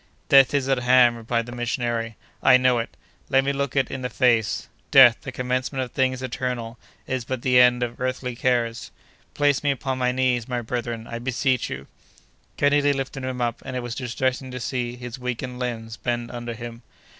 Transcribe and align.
"Death 0.29 0.55
is 0.55 0.67
at 0.67 0.79
hand," 0.79 1.15
replied 1.15 1.45
the 1.45 1.51
missionary, 1.51 2.15
"I 2.41 2.57
know 2.57 2.79
it! 2.79 2.97
Let 3.29 3.43
me 3.43 3.53
look 3.53 3.75
it 3.75 3.91
in 3.91 4.01
the 4.01 4.09
face! 4.09 4.67
Death, 4.89 5.17
the 5.21 5.31
commencement 5.31 5.83
of 5.83 5.91
things 5.91 6.23
eternal, 6.23 6.79
is 7.05 7.23
but 7.23 7.43
the 7.43 7.59
end 7.59 7.83
of 7.83 8.01
earthly 8.01 8.35
cares. 8.35 8.89
Place 9.35 9.61
me 9.63 9.69
upon 9.69 9.99
my 9.99 10.11
knees, 10.11 10.47
my 10.47 10.63
brethren, 10.63 11.05
I 11.05 11.19
beseech 11.19 11.69
you!" 11.69 11.85
Kennedy 12.57 12.93
lifted 12.93 13.23
him 13.23 13.41
up, 13.41 13.61
and 13.63 13.75
it 13.75 13.83
was 13.83 13.93
distressing 13.93 14.49
to 14.49 14.59
see 14.59 14.95
his 14.95 15.19
weakened 15.19 15.59
limbs 15.59 15.97
bend 15.97 16.31
under 16.31 16.55
him. 16.55 16.81